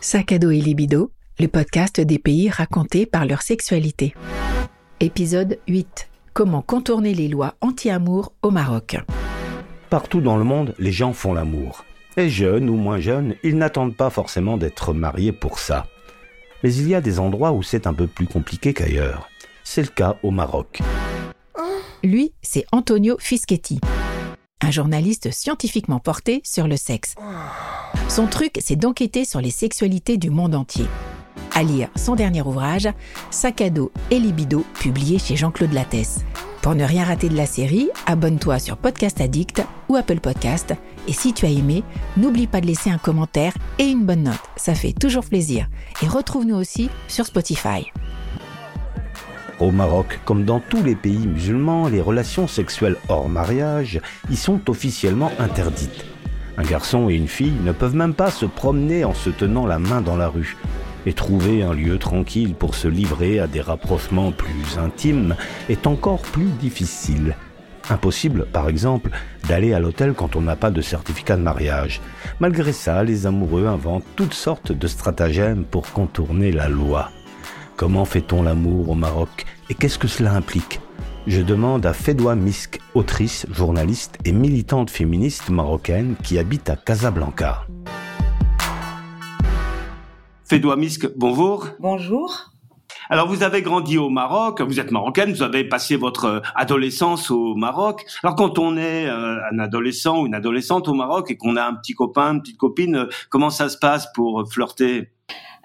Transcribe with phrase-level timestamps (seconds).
[0.00, 4.14] Sac à dos et libido, le podcast des pays racontés par leur sexualité.
[5.00, 6.08] Épisode 8.
[6.34, 8.96] Comment contourner les lois anti-amour au Maroc.
[9.90, 11.84] Partout dans le monde, les gens font l'amour.
[12.16, 15.88] Et jeunes ou moins jeunes, ils n'attendent pas forcément d'être mariés pour ça.
[16.62, 19.28] Mais il y a des endroits où c'est un peu plus compliqué qu'ailleurs.
[19.64, 20.80] C'est le cas au Maroc.
[22.04, 23.80] Lui, c'est Antonio Fischetti,
[24.60, 27.16] un journaliste scientifiquement porté sur le sexe.
[28.08, 30.86] Son truc, c'est d'enquêter sur les sexualités du monde entier.
[31.54, 32.88] À lire son dernier ouvrage,
[33.30, 36.24] Sac à dos et libido, publié chez Jean-Claude Lattès.
[36.62, 40.74] Pour ne rien rater de la série, abonne-toi sur Podcast Addict ou Apple Podcast.
[41.06, 41.84] Et si tu as aimé,
[42.16, 44.40] n'oublie pas de laisser un commentaire et une bonne note.
[44.56, 45.68] Ça fait toujours plaisir.
[46.02, 47.92] Et retrouve-nous aussi sur Spotify.
[49.60, 54.70] Au Maroc, comme dans tous les pays musulmans, les relations sexuelles hors mariage y sont
[54.70, 56.06] officiellement interdites.
[56.58, 59.78] Un garçon et une fille ne peuvent même pas se promener en se tenant la
[59.78, 60.56] main dans la rue.
[61.06, 65.36] Et trouver un lieu tranquille pour se livrer à des rapprochements plus intimes
[65.68, 67.36] est encore plus difficile.
[67.88, 69.10] Impossible, par exemple,
[69.48, 72.00] d'aller à l'hôtel quand on n'a pas de certificat de mariage.
[72.40, 77.10] Malgré ça, les amoureux inventent toutes sortes de stratagèmes pour contourner la loi.
[77.76, 80.80] Comment fait-on l'amour au Maroc et qu'est-ce que cela implique?
[81.28, 87.66] Je demande à Fedoua Misk, autrice, journaliste et militante féministe marocaine qui habite à Casablanca.
[90.44, 91.66] Fedoua Misk, bonjour.
[91.80, 92.50] Bonjour.
[93.10, 97.54] Alors vous avez grandi au Maroc, vous êtes marocaine, vous avez passé votre adolescence au
[97.54, 98.06] Maroc.
[98.22, 101.64] Alors quand on est euh, un adolescent ou une adolescente au Maroc et qu'on a
[101.66, 105.10] un petit copain, une petite copine, comment ça se passe pour flirter?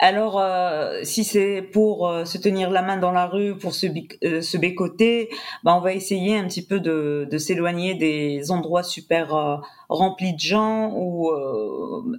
[0.00, 3.86] Alors, euh, si c'est pour euh, se tenir la main dans la rue, pour se,
[4.24, 5.28] euh, bécoter,
[5.64, 10.38] ben on va essayer un petit peu de, de s'éloigner des endroits super remplis de
[10.38, 11.30] gens ou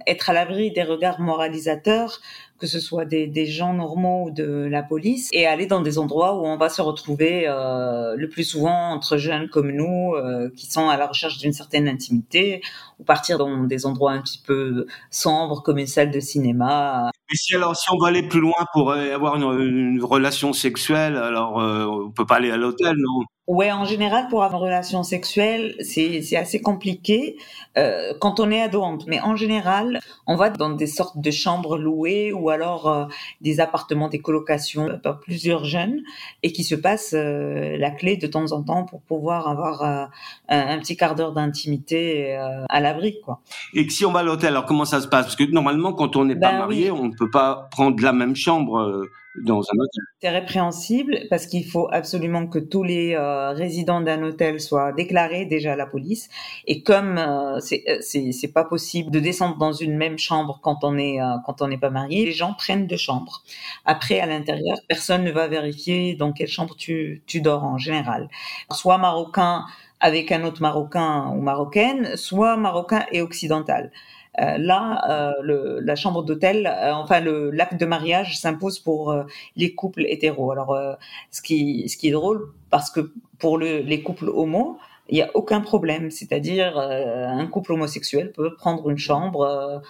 [0.06, 2.20] être à l'abri des regards moralisateurs,
[2.58, 5.98] que ce soit des, des, gens normaux ou de la police, et aller dans des
[5.98, 10.14] endroits où on va se retrouver le plus souvent entre jeunes comme nous,
[10.56, 12.60] qui sont à la recherche d'une certaine intimité,
[12.98, 17.10] ou partir dans des endroits un petit peu sombres comme une salle de cinéma.
[17.32, 21.16] Et si alors si on veut aller plus loin pour avoir une, une relation sexuelle,
[21.16, 23.24] alors euh, on peut pas aller à l'hôtel, non?
[23.50, 27.36] Ouais, en général, pour avoir une relation sexuelle, c'est assez compliqué
[27.76, 28.84] euh, quand on est ado.
[29.08, 33.06] Mais en général, on va dans des sortes de chambres louées ou alors euh,
[33.40, 36.00] des appartements, des colocations par plusieurs jeunes
[36.44, 40.04] et qui se passent euh, la clé de temps en temps pour pouvoir avoir euh,
[40.48, 43.40] un, petit quart d'heure d'intimité euh, à l'abri, quoi.
[43.74, 45.24] Et si on va à l'hôtel, alors comment ça se passe?
[45.24, 47.00] Parce que normalement, quand on n'est Ben pas marié, oui.
[47.02, 49.10] on ne peut pas prendre la même chambre euh,
[50.20, 55.44] C'est répréhensible parce qu'il faut absolument que tous les euh, résidents d'un hôtel soient déclarés
[55.44, 56.28] déjà à la police.
[56.66, 60.98] Et comme euh, c'est c'est pas possible de descendre dans une même chambre quand on
[60.98, 63.42] est euh, quand on n'est pas marié, les gens prennent deux chambres.
[63.84, 68.28] Après à l'intérieur, personne ne va vérifier dans quelle chambre tu tu dors en général.
[68.72, 69.64] Soit marocain
[70.00, 73.92] avec un autre marocain ou marocaine, soit marocain et occidental.
[74.38, 79.14] Euh, là, euh, le, la chambre d'hôtel, euh, enfin le l'acte de mariage s'impose pour
[79.56, 80.52] les couples hétéros.
[80.52, 80.78] Alors,
[81.30, 85.22] ce qui ce qui est drôle, parce que pour le, les couples homo, il n'y
[85.22, 86.10] a aucun problème.
[86.10, 89.82] C'est-à-dire, un couple homosexuel peut prendre une chambre.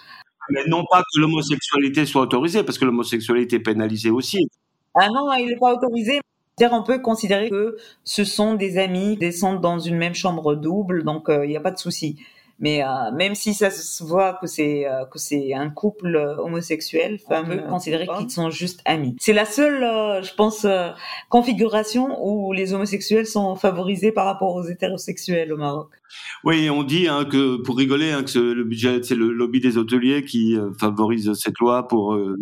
[0.49, 4.47] Mais non pas que l'homosexualité soit autorisée, parce que l'homosexualité est pénalisée aussi.
[4.95, 6.19] Ah non, il n'est pas autorisé.
[6.57, 10.55] C'est-à-dire, on peut considérer que ce sont des amis qui descendent dans une même chambre
[10.55, 12.17] double, donc euh, il n'y a pas de souci.
[12.61, 16.37] Mais euh, même si ça se voit que c'est euh, que c'est un couple euh,
[16.37, 19.15] homosexuel, on peut considérer qu'ils sont juste amis.
[19.19, 20.89] C'est la seule, euh, je pense, euh,
[21.29, 25.89] configuration où les homosexuels sont favorisés par rapport aux hétérosexuels au Maroc.
[26.43, 29.77] Oui, on dit hein, que pour rigoler hein, que le budget, c'est le lobby des
[29.77, 32.37] hôteliers qui euh, favorise cette loi pour euh,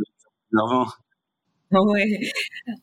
[0.51, 0.87] l'argent.
[1.71, 2.19] Ouais,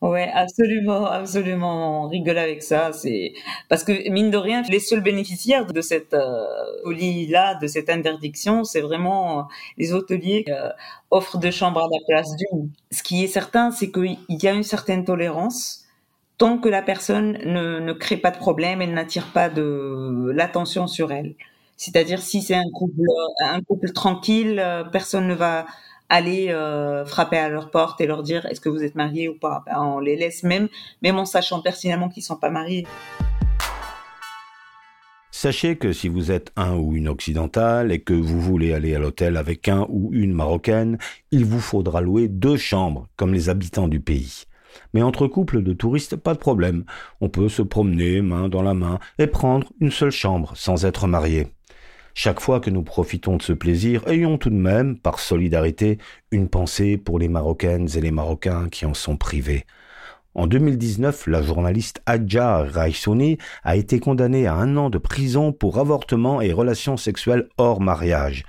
[0.01, 2.05] ouais, absolument, absolument.
[2.05, 2.93] On rigole avec ça.
[2.93, 3.33] C'est
[3.69, 6.45] parce que mine de rien, les seuls bénéficiaires de cette euh,
[6.85, 9.43] folie-là, de cette interdiction, c'est vraiment euh,
[9.77, 10.69] les hôteliers qui euh,
[11.11, 12.71] offrent deux chambres à la place d'une.
[12.93, 15.85] Ce qui est certain, c'est qu'il y a une certaine tolérance
[16.39, 20.87] tant que la personne ne, ne crée pas de problème et n'attire pas de l'attention
[20.87, 21.35] sur elle.
[21.77, 23.03] C'est-à-dire si c'est un couple,
[23.41, 24.63] un couple tranquille,
[24.93, 25.67] personne ne va
[26.09, 29.35] aller euh, frapper à leur porte et leur dire est-ce que vous êtes mariés ou
[29.35, 29.63] pas?
[29.67, 30.69] Ben, on les laisse même,
[31.03, 32.87] même en sachant personnellement qu'ils sont pas mariés.
[35.31, 38.99] Sachez que si vous êtes un ou une occidentale et que vous voulez aller à
[38.99, 40.97] l'hôtel avec un ou une marocaine,
[41.31, 44.45] il vous faudra louer deux chambres, comme les habitants du pays.
[44.95, 46.85] Mais entre couples de touristes, pas de problème.
[47.21, 51.07] On peut se promener main dans la main et prendre une seule chambre sans être
[51.07, 51.49] marié.
[52.19, 55.99] Chaque fois que nous profitons de ce plaisir, ayons tout de même, par solidarité,
[56.31, 59.67] une pensée pour les Marocaines et les Marocains qui en sont privés.
[60.35, 65.79] En 2019, la journaliste Adja Raissouni a été condamnée à un an de prison pour
[65.79, 68.45] avortement et relations sexuelles hors mariage.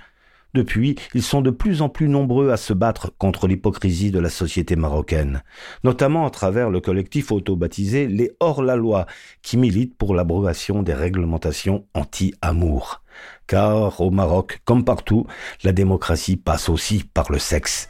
[0.54, 4.30] Depuis, ils sont de plus en plus nombreux à se battre contre l'hypocrisie de la
[4.30, 5.42] société marocaine,
[5.84, 9.04] notamment à travers le collectif auto-baptisé Les Hors-la-Loi,
[9.42, 13.02] qui milite pour l'abrogation des réglementations anti-amour.
[13.46, 15.26] Car au Maroc, comme partout,
[15.64, 17.88] la démocratie passe aussi par le sexe.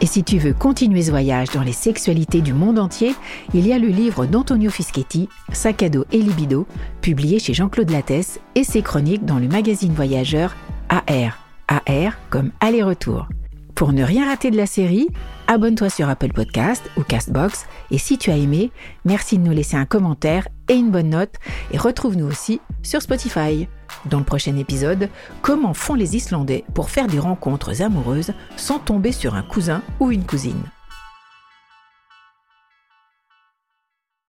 [0.00, 3.14] Et si tu veux continuer ce voyage dans les sexualités du monde entier,
[3.54, 6.66] il y a le livre d'Antonio Fischetti, Sac à dos et libido,
[7.00, 10.54] publié chez Jean-Claude Lattès, et ses chroniques dans le magazine voyageur
[10.90, 11.38] AR.
[11.68, 13.26] AR comme aller-retour.
[13.74, 15.08] Pour ne rien rater de la série,
[15.48, 18.70] abonne-toi sur Apple Podcast ou Castbox et si tu as aimé,
[19.04, 21.34] merci de nous laisser un commentaire et une bonne note
[21.72, 23.68] et retrouve-nous aussi sur Spotify.
[24.04, 25.08] Dans le prochain épisode,
[25.42, 30.12] comment font les Islandais pour faire des rencontres amoureuses sans tomber sur un cousin ou
[30.12, 30.62] une cousine?